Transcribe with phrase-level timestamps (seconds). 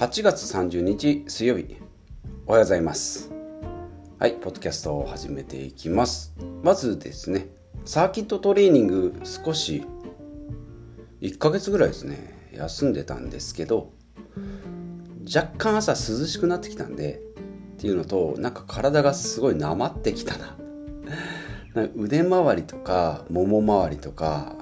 [0.00, 1.76] 8月30日水曜日
[2.46, 3.30] おはようございます。
[4.18, 6.34] はいポッドキャストを始めていきます。
[6.62, 7.48] まずですね
[7.84, 9.84] サーキットトレーニング少し
[11.20, 13.92] 1ヶ月ぐらいですね休んでたんですけど
[15.26, 17.20] 若干朝涼しくなってきたんで
[17.74, 20.56] っていうのとなんか体がすごいなまってきたな。
[21.94, 24.56] 腕周りとかもも周りとか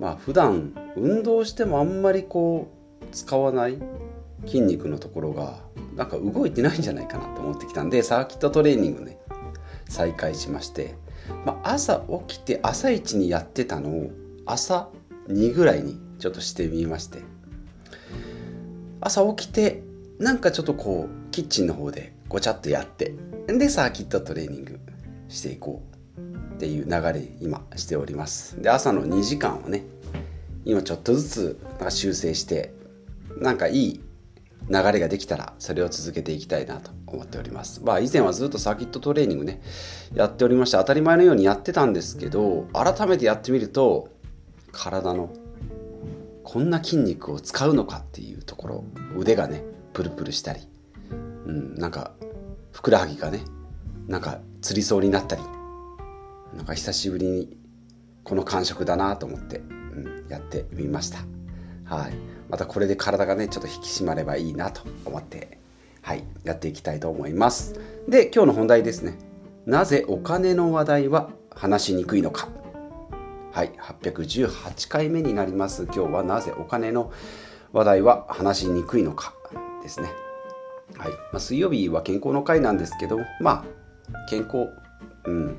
[0.00, 2.66] まあ普段運動してもあんまりこ
[3.00, 3.78] う使わない
[4.44, 5.58] 筋肉のところが
[5.94, 9.18] なんか動いてないんじゃないかなと思ってきたんでサーキットトレーニングね
[9.88, 10.94] 再開しまして、
[11.44, 14.10] まあ、朝起きて朝一にやってたのを
[14.44, 14.88] 朝
[15.28, 17.20] 2ぐらいにちょっとしてみまして
[19.00, 19.82] 朝起きて
[20.18, 23.14] なんかちょっとこうキッチンの方でごちゃっとやって
[23.46, 24.80] でサーキットトレーニング
[25.28, 25.96] していこう
[26.54, 28.60] っていう流れ今しております。
[28.60, 29.84] で朝の2時間をね
[30.64, 32.72] 今ちょっとずつなんか修正して
[33.38, 34.00] なんかいい
[34.68, 37.82] 流れができたらそれを続けていきたいなと思っております。
[37.84, 39.60] まあ以前はずっとサーキットトレーニングね
[40.14, 44.08] やっておりまして当たり前のようにやってたんですけど改めてやってみると
[44.72, 45.32] 体の
[46.42, 48.84] こんな筋肉を使うのかっていうところ
[49.16, 50.60] 腕がねプルプルしたり、
[51.10, 51.14] う
[51.52, 52.12] ん、なんか
[52.72, 53.40] ふくらはぎがね
[54.06, 55.42] なんかつりそうになったり
[56.54, 57.56] なんか久しぶりに
[58.24, 61.18] この感触だなと思って、うん、やってみました。
[61.84, 62.35] はい。
[62.48, 65.58] またこれで体がねちょっと引き締まればいいなと思って
[66.02, 67.80] はいやっていきたいと思います。
[68.08, 69.18] で今日の本題ですね。
[69.66, 72.48] なぜお金の話題は話しにくいのか。
[73.52, 75.84] はい818回目になります。
[75.84, 77.12] 今日はなぜお金の
[77.72, 79.34] 話題は話しにくいのか
[79.82, 80.08] ですね。
[80.96, 83.64] はい、まあ、水曜日は健康の回なんですけどま
[84.12, 84.68] あ健康
[85.24, 85.58] うん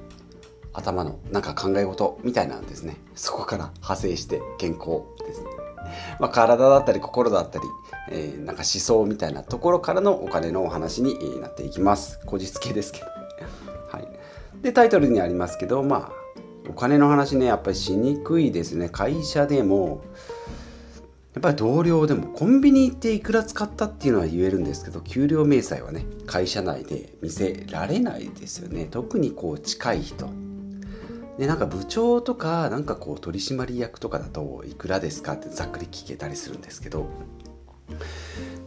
[0.73, 2.97] 頭のなんか考え事みたいなんですね。
[3.15, 5.66] そこから派生して健康ですね。
[6.19, 7.65] まあ、体だったり心だったり、
[8.09, 12.19] えー、なんか思想みたいなところからのお金のお話になっていきます。
[12.25, 13.05] こじつけですけど。
[13.91, 14.07] はい。
[14.61, 16.11] で、タイトルにありますけど、まあ、
[16.69, 18.89] お金の話ね、やっぱりしにくいですね。
[18.89, 20.01] 会社でも、
[21.37, 30.31] やっぱり同僚でもコンビニ行っていくら使ったっていうのは言えるんですけど給料明細はね会社内で見せられないですよね特にこう近い人
[31.37, 35.33] でなんか部長とかなんかこう取締役とかだといくらですか？
[35.33, 37.07] ってざっくり聞けたりするんですけど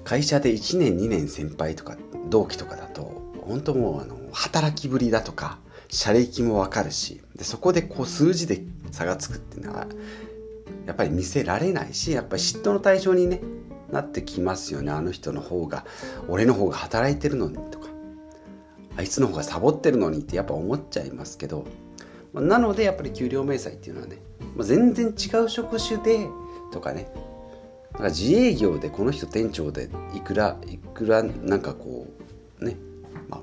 [0.05, 1.97] 会社で1年2年先輩とか
[2.29, 5.59] 同期とかだと本当もうあの働きぶりだとか
[5.89, 9.87] 社歴もわかるしでそこでこう数字で差がつくっていうのは
[10.87, 13.41] やっぱり見せられないしやっぱり嫉妬の対象に、ね、
[13.91, 14.93] なってきますよね。
[14.93, 15.85] あの人の方が
[16.29, 17.89] 俺の方が働いてるのにとか
[18.97, 21.65] あいつの方がサボってるのにってやっぱ思っちゃいますけど
[22.35, 24.19] なのでやっぱり給料明細っていうのはね、
[24.57, 26.29] まあ、全然違う職種で
[26.73, 27.11] とかね。
[27.93, 32.07] だから自営業でこの人店長でいくらいくらなんかこ
[32.61, 32.77] うね、
[33.29, 33.41] まあ、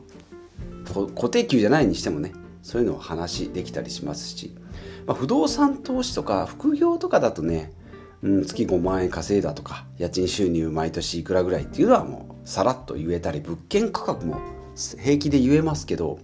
[1.15, 2.31] 固定給じゃないにしてもね
[2.63, 4.55] そういうのを話できたりしますし、
[5.05, 7.73] まあ、不動産投資とか副業とかだとね、
[8.21, 14.39] うん、月5万円稼いだとか家賃収入毎年いくらぐらいっていうのはもうさらっと言えたり物件価格も
[15.01, 16.19] 平気で言えますけど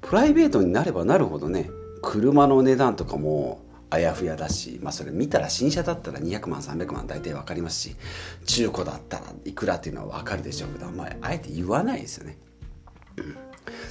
[0.00, 1.70] プライベートになればなるほどね
[2.04, 7.96] 車の値段とかもあやふやだし、まあ、それ見たら新車だったら200万300万大体分かりますし
[8.44, 12.38] 中古だったらいくらっていうのは分かるでしょうけど、まあ、あえて言わないですよね。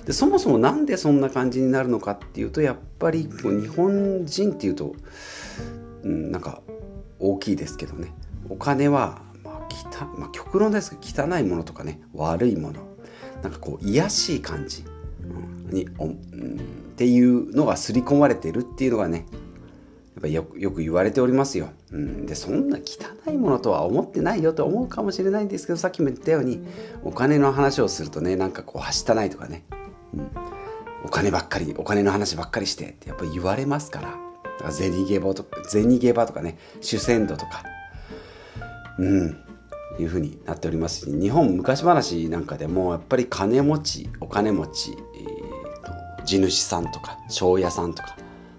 [0.06, 4.96] でそもそもなんでそんな感じになるのかっていうとやっぱりこう日本人っていうと、
[6.04, 6.62] うん、なんか
[7.20, 8.14] 大きいですけどね
[8.50, 12.86] お金は、まあたまあ、極論ですけど汚いものとかね悪いもの
[13.42, 14.84] なんかこう癒しい感じ、
[15.24, 19.26] うん、にお、うんっていうのが刷り込まれてるっていうのがね
[20.14, 26.64] やっぱよよく言われておりますよ、うん、でそんな汚いものとは思ってないよと思うかもしれないんですけどさっきも言ったように
[27.04, 29.66] お金の話をするとねなんかこうはしたないとかね、
[30.14, 30.32] うん、
[31.04, 34.10] お金ばっかりお金の話ばっかりしてってやっぱり言われますから。
[34.10, 37.64] だから銭ゲバとか銭ゲバとかね主戦度とか。
[39.00, 39.44] うん。
[40.00, 44.98] いうふうになっておりますし日本昔話なんかでもやっぱり金持ちお金持ち
[46.26, 48.18] 地主さんとか庄屋さんとか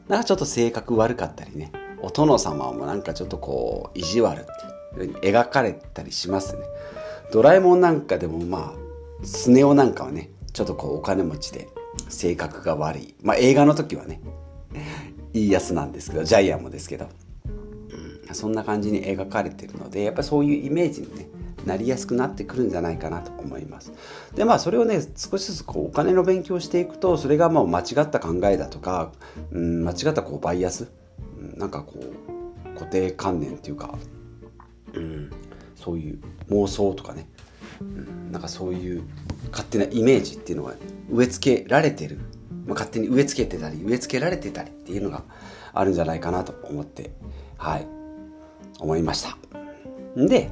[0.08, 1.72] なんかちょっと性格悪かったりね
[2.02, 6.62] お殿様もなんかちょっとこう意地悪って描かれたりしますね。
[7.32, 11.69] ドラえもんなんかでもまあスネ夫なんかはねちょっとこうお金持ちで
[12.08, 13.14] 性格が悪い。
[13.22, 14.20] まあ映画の時はね
[15.32, 17.08] いいやつなんですけどジャイアンもですけど、
[18.28, 21.26] うん、そんな感じに描かれてるのでやっぱりそういうイメージにね
[21.64, 23.93] なりやすくなってくるんじゃないかなと思います。
[24.34, 29.12] でまあそれをね少しずつこうお金の勉強していくとそれがもう間違った考えだとか、
[29.52, 30.88] うん、間違ったこうバイアス、
[31.38, 33.96] うん、なんかこう固定観念っていうか、
[34.93, 35.31] うん、
[35.76, 36.19] そういう
[36.50, 37.28] 妄想とかね
[37.81, 39.05] うん、なんかそういう
[39.50, 40.75] 勝手なイメージっていうのが
[41.11, 42.19] 植え付けられてる、
[42.66, 45.22] まあ、勝手に植え付けてたり植え付けられてたりっていうのが
[45.72, 47.12] あるんじゃないかなと思って
[47.56, 47.87] はい
[48.81, 49.37] 思いました
[50.16, 50.50] で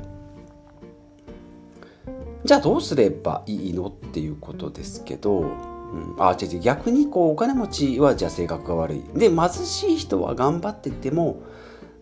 [2.44, 6.61] じゃあどうすればいいのっていうことですけど、うん、あ違う違う。
[6.61, 9.03] 逆にこうお金持ちはじゃあ性格が悪い。
[9.15, 11.43] で貧しい人は頑張ってても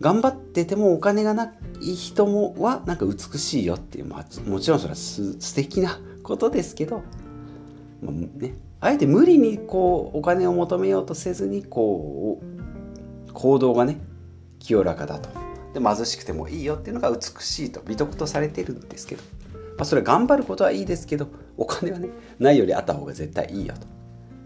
[0.00, 1.52] 頑張っててもお金がな
[1.82, 7.02] い人もはなんか美しいよっていう、まあ、もちろんそれはす素敵なことですけど、
[8.02, 12.40] まあね、あえて無理にこうお金を求めようとせずにこ
[13.28, 14.00] う行動がね
[14.58, 15.28] 清らかだと。
[15.74, 19.22] で貧しくてもいいよっていうのが美しいと美徳とされてるんですけど。
[19.80, 23.86] まあ、それ頑張ることはいいですけどお金はねないよりあった方が絶対いいよと。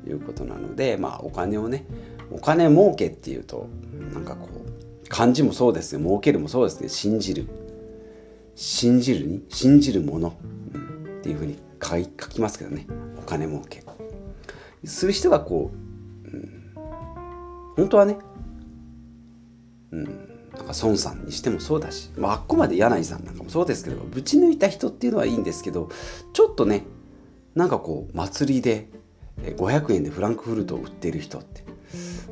[0.09, 1.87] いうことなので、まあ、お金をね
[2.31, 3.69] お金儲けっていうと
[4.13, 7.49] なんかこう漢字もそうですね儲けるもそうですね信じる。
[8.55, 9.45] 信じるに？
[9.49, 10.37] 信じるもの、
[10.75, 12.87] うん、っていうふうに書書きますけどね。
[13.19, 13.83] お金儲け。
[14.85, 15.73] する人がこ
[16.25, 16.73] う、うん、
[17.77, 18.19] 本当はね、
[19.91, 20.34] うん、
[20.65, 25.91] か孫さんにしてもそうだし、まあ、あっこまで柳井さんなんかもそうですけどぶち抜いた人っていうのはいいんですけど
[26.33, 26.85] ちょっとね
[27.55, 28.89] なんかこう祭りで
[29.43, 31.65] 500円でフランクフルトを売ってる人って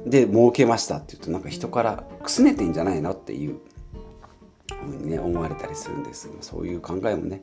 [0.07, 3.61] で儲けましたって言うとなんか人からくすねてんじゃないのっていう
[4.69, 7.43] ふうにね思われたりするんですそういう考えもね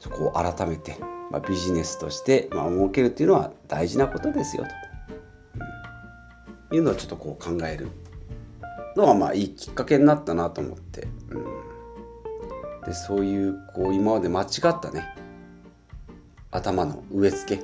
[0.00, 0.96] そこを改めて、
[1.30, 4.70] まあ、ビジネスとして、まあ、儲けるっていうのは大事なことですよと、
[6.70, 7.88] うん、いうのをちょっとこう考える
[8.96, 11.44] のがまあいいきっかけになったなと思って、うん、
[12.86, 15.14] でそういうこう今まで間違ったね。
[16.50, 17.62] 頭の植え付け。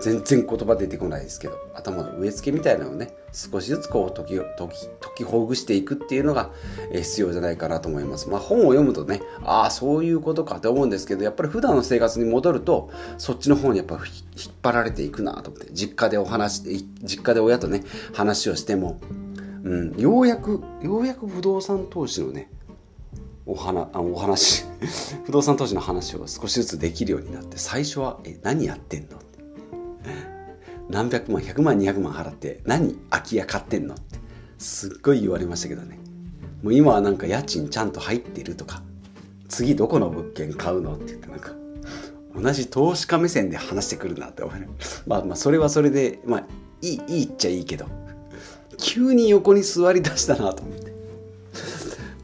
[0.00, 1.68] 全然言葉出てこないですけど。
[1.74, 6.50] 頭の植え付けみたいなのをね少しずつこう解き解き解きほぐしていくっていうのが
[6.92, 8.28] 必要じゃないかなと思います。
[8.28, 14.00] まあ本を読むとねああそういうことかって思うんですけどやっぱり普段の生活に戻るとそっちの方にやっぱ引
[14.50, 15.72] っ張られていくなと思って。
[15.72, 16.62] 実家でお話
[17.02, 19.00] 実家で親とね話をしても
[19.62, 22.50] うん、ようやくようやく不動産投資のね
[23.46, 24.64] お話あお話。
[25.24, 29.38] 不動産投資の話を少しずつできるようになって最初は「え何やってんの?」って。
[30.90, 34.18] 何百万100万200万払って何空き家買ってんのって。
[34.58, 35.98] すっごい言われましたけどね。
[36.62, 38.82] もう今はなんか家賃ちゃんと入ってるとか。
[39.48, 41.52] 次どこの物件買うのって言ってなんか
[42.36, 44.60] 同じ投資家目線で話してくるなって思い
[45.06, 46.46] まあまあそれはそれでまあ
[46.82, 47.86] いいいいっちゃいいけど。
[48.78, 50.88] 急に横に座りだしたなと思って。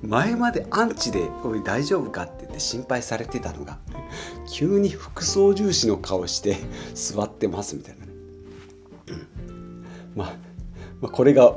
[0.07, 3.79] 前までアンチで「おい大丈夫か?」って言って心配されてたのが
[4.51, 6.59] 急に副操縦士の顔して
[6.95, 8.07] 座ってますみたいな、
[10.15, 10.37] まあ、
[11.01, 11.57] まあこれが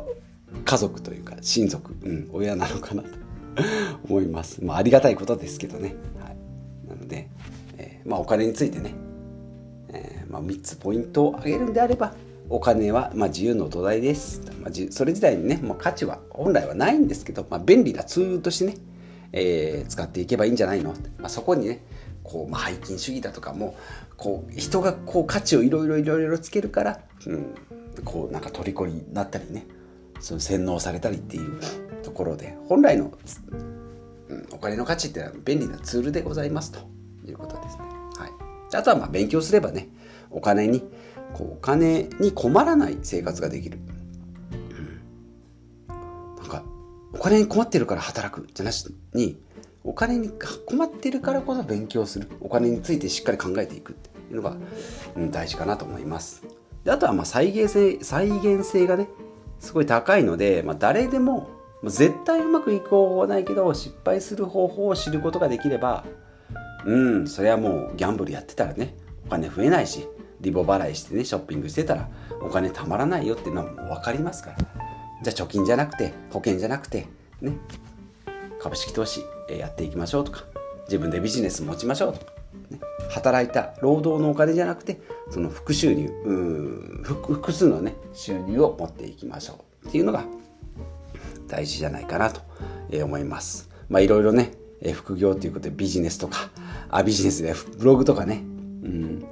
[0.63, 3.09] 家族というか親族、うん、親なのかなと
[4.07, 6.37] 思います、まあ、ありがたいことですけどね、はい、
[6.87, 7.29] なので、
[7.77, 8.93] えー、まあ、お金についてね、
[9.89, 12.13] えーまあ、3つポイントを挙げるんであれば
[12.49, 14.41] お金はまあ自由の土台です。
[14.61, 18.77] まあ、それ自体にね、もう価値は本来はないんですけど、まあ、便利なツールとしてね、
[19.33, 21.83] えー、使っていけばいいんじゃないの、まあ、そこにね、
[22.23, 23.75] こう、まあ、背筋主義だとかも、
[24.15, 27.55] こう、人がこう価値をいろいろいろいろつけるから、うん、
[28.03, 29.65] こう、なんか虜になったりね、
[30.19, 31.59] その洗脳されたりっていう
[32.03, 33.11] ところで、本来の、
[34.29, 36.79] うん、お金の価値ってのは便利なツールでございますと
[37.25, 37.83] いうことですね。
[38.17, 38.75] はい。
[38.75, 39.89] あとはまあ勉強すればね、
[40.29, 40.83] お金に
[41.33, 43.79] こうお金に困らない生活ができる、
[45.89, 46.63] うん、なんか
[47.13, 49.37] お金に困ってるから働くじゃなしに
[49.87, 50.29] お金に
[50.65, 52.27] 困ってるからこそ勉強する。
[52.41, 54.57] お金についてしっかり考えていくっていうのが、
[55.15, 56.43] うん、大事かなと思います。
[56.83, 59.07] であとはまあ再現性再現性がね
[59.59, 61.49] すごい高いので、まあ、誰でも
[61.85, 66.05] 絶対うまくいく方法はないけど失敗する方法を知ることができれば
[66.85, 70.07] うんそれはもうギャンブルやってたらねお金増えないし
[70.41, 72.09] リボ払いしてねショッピングしてたら
[72.41, 74.57] お金たまらないよっていうのはもう分かりますから。
[75.23, 77.07] じゃあ貯金じゃなくて保険じゃなくて
[77.41, 77.57] ね。
[78.59, 80.43] 株式投資やっていきましょうとか
[80.87, 82.31] 自分でビジネス持ちましょうとか、
[82.71, 82.79] ね、
[83.09, 86.09] 働いた労働のお金じゃなくてその副収入
[87.03, 89.87] 複数のね収入を持っていきましょう。
[89.87, 90.25] っていうのが
[91.47, 92.41] 大事じゃないかなと
[93.03, 93.69] 思います。
[93.89, 94.51] まあいろいろね
[94.93, 96.49] 副業ということでビジネスとか
[96.89, 98.43] あビジネスでブログとかね、
[98.83, 99.25] うん、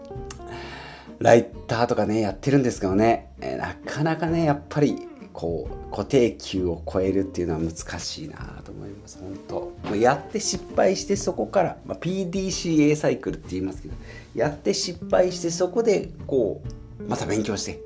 [1.19, 13.95] ライターとかね、やってるんですけどね、えなかなかね、やっぱり、こう、固定給を超えるっていうのは難しいなと思います、本当やって失敗してそこから、まあ、PDCA サイクルって言いますけど、
[14.33, 16.61] やって失敗してそこで、こ
[16.99, 17.79] う、また勉強して、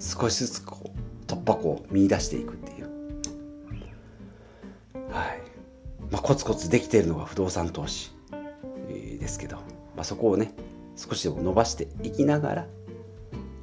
[0.00, 2.90] 少しずつこう、突破口を見出していくっていう。
[5.10, 5.42] はい。
[6.10, 8.12] まあ、コツコツできているのが不動産投資
[8.88, 9.62] ですけど、ま
[10.02, 10.52] あ、そこをね、
[10.96, 12.66] 少しでも伸ばしていきながら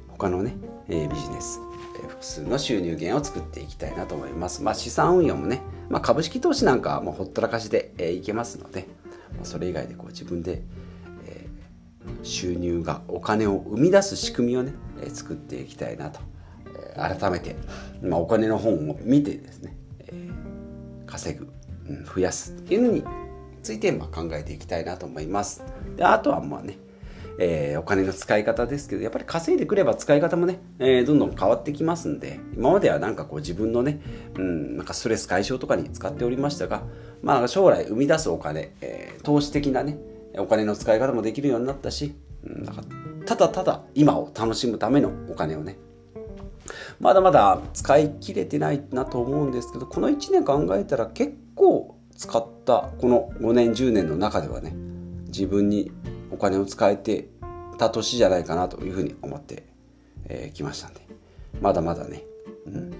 [0.08, 0.54] 他のね、
[0.88, 1.60] えビジネス、
[2.04, 4.62] え複数の収入源を作っていきたいなと思います。
[4.62, 8.86] まあ、資産運用もね、まあ、株式投資なんかはもうほったらかしで、えいけますので、
[9.38, 10.62] まそれ以外でこう自分で、
[11.26, 11.46] え
[12.22, 16.20] 収入がお金を生み出す仕組みをね、え作っていきたいなと、
[16.66, 17.56] え改めて、
[18.02, 20.28] まあ、お金の本を見てですね、え
[21.06, 21.48] 稼ぐ、
[21.88, 23.04] うん、増やすっていうのに
[23.62, 25.64] ついてま考えていきたいなと思います。
[25.96, 26.76] であとはまあね
[27.42, 33.98] えー、お金の使い方ですけどやっぱり稼いでくれば使い方もね、えー、どんどん変わってきますんで今まではなんかこう自分のね、
[34.36, 36.82] うん、なんかストレス解消とかに使っておりましたが、
[37.22, 39.96] まあ、将来生み出すお金、えー、投資的なね
[40.36, 42.82] お金の使い方もできるようになったし、うん、なんか
[43.24, 45.78] ただただ今を楽しむためのお金をね
[47.00, 54.74] まだまだ使い切れてないなと思うんですけどこの1年考えたら結構使ったこの5年10年の中ではね
[55.28, 55.90] 自分に
[56.30, 57.28] お金を使えて
[57.78, 59.62] た年じゃないかなというふうに思ってき、
[60.26, 61.10] えー、ましたんで。
[61.60, 62.22] まだまだね、
[62.66, 62.94] うん、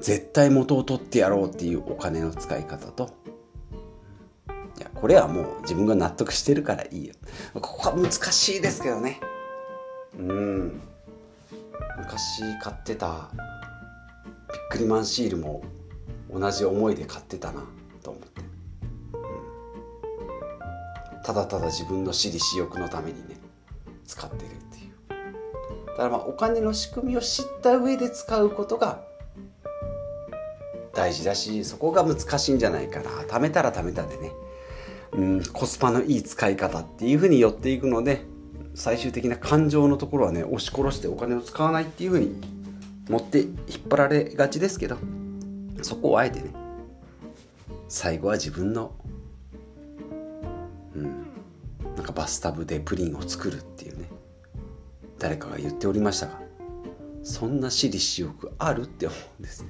[0.00, 3.10] 絶対元を取ってやろうっていうお金の使い方と。
[4.78, 7.14] いやこれはもう自分が納得してるからいいよ。
[7.54, 9.20] ここは難しいですけどね。
[10.18, 10.80] うん。
[11.98, 15.62] 昔買ってたビックリマンシールも
[16.32, 17.62] 同じ思いで買ってたな。
[21.30, 23.36] ただただ自分の私利私欲のためにね
[24.04, 25.86] 使ってるっていう。
[25.86, 29.04] だからまあお金の仕組みを知った上で使うことが
[30.92, 33.10] 大事だしそこが難しいんじゃないかな。
[33.28, 34.32] 貯めたら貯めたでね。
[35.12, 38.22] うんコスパのいい使い方っていうふうに寄っていくので
[38.74, 42.34] 最終的な感情のところはね押し殺してお金を使わないっていうふうに
[43.08, 43.52] 持って引っ
[43.88, 44.96] 張られがちですけど
[45.82, 46.52] そこをあえてね
[47.88, 48.94] 最後は自分の
[52.12, 54.10] かバスタブでプリンを作るっていうね。
[55.18, 56.40] 誰かが言っておりましたが
[57.22, 59.66] そんな私利私欲あるって思うんです、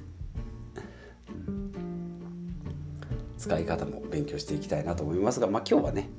[3.37, 6.09] 使い方も勉強していきたいなと思いますが、まあ、今日はね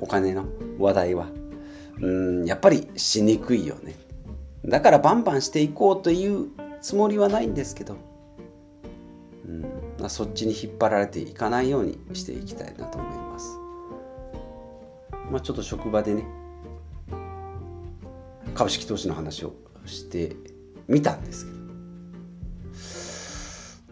[0.00, 0.46] お金の
[0.78, 1.28] 話題は
[2.00, 2.10] う
[2.42, 3.94] んやっぱりしにくいよね。
[4.64, 6.48] だからバンバンしていこうという
[6.80, 7.96] つもりはないんですけど、
[9.46, 9.66] うん
[10.00, 13.17] ま、そっちに引っ張られていかないようにしていきたいなと思います。
[15.30, 16.24] まあ、ちょっと職場でね
[18.54, 19.54] 株式投資の話を
[19.86, 20.36] して
[20.88, 21.52] みたんですけ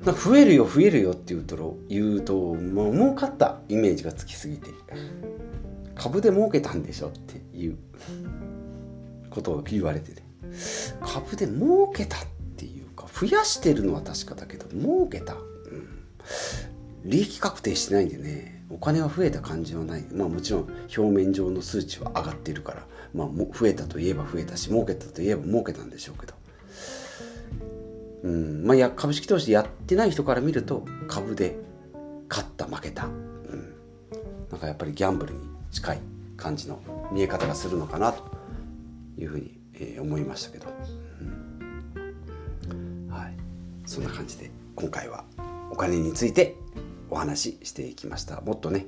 [0.04, 4.70] ど増えるよ増えるよって言うと言うともう儲かったイメージがつきすぎて
[5.94, 7.78] 株で儲けたんでしょっていう
[9.30, 10.22] ことを言われてね
[11.00, 12.20] 株で儲けたっ
[12.56, 16.06] ていうか増やしてるのは確かだけど儲けた、うん、
[17.04, 20.04] 利益確定してないんでねお金が増えた感じはない。
[20.12, 26.34] まあもちろん表面上の数値は上がっているから、まあ、も増えたといえば増えたし儲けたといえば儲けたんでしょうけど。
[28.24, 28.64] うん。
[28.66, 31.56] まあや株式投資やってない人から見ると株で
[32.28, 33.74] 勝った負けた、うん、
[34.50, 36.00] なんかやっぱりギャンブルに近い
[36.36, 36.80] 感じの
[37.12, 38.24] 見え方がするのかなと
[39.16, 40.66] いうふうに、えー、思いましたけど、
[42.70, 43.36] うん、はい。
[43.86, 45.24] そんな感じで今回は
[45.70, 46.56] お金について
[47.10, 48.40] お話ししていきました。
[48.40, 48.86] もっとね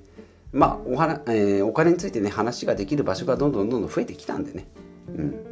[0.52, 4.66] まあおはえー、お金についてね話ができる場所がどんどんどんどん増えてきたんでね。
[5.08, 5.44] うん。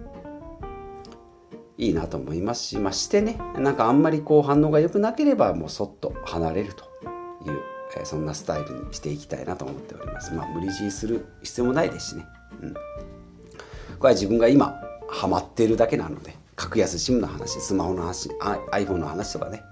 [1.78, 6.84] いいなと思いますしまあしてねなんかあんまりこう反応が良くなければもうそっと離れると
[7.44, 7.60] いう、
[7.98, 10.32] えー、そんなスタイルにしていきたいなと思っております。
[10.32, 12.24] まあ無理強いする必要もないですしね。
[12.62, 12.74] うん。
[12.74, 12.80] こ
[14.04, 18.30] れは自分が今ハマってるだけなので格安 SIM の話スマホの話
[18.72, 19.62] iPhone の話とかね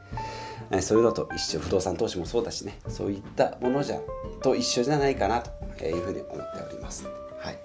[0.82, 4.00] そういうのと一緒不動産投資もそうだしねそういったものじゃ
[4.42, 7.06] と一緒じゃないかなというふうに思っております。
[7.38, 7.58] はい、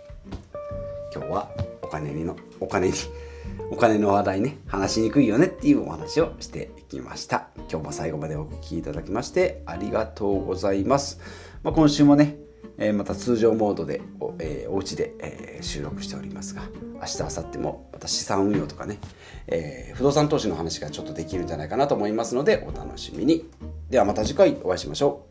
[1.13, 1.51] 今日は
[1.81, 2.93] お金にのお金に
[3.71, 7.49] お金の話題ね話しにくいよねっていうお話をしていきました。
[7.69, 11.19] 今日も最後までお聴きいただきましてありがとうございます。
[11.63, 12.37] まあ、今週もね
[12.77, 15.13] えまた通常モードでお,、えー、お家で、
[15.59, 16.63] えー、収録しておりますが
[16.95, 18.99] 明日明後日もまた資産運用とかね、
[19.47, 23.49] えー、不動産投資の話がちょっとできるんじゃないかなと思いますのでお楽しみに。
[23.89, 25.28] ではまた次回お会いしましょう。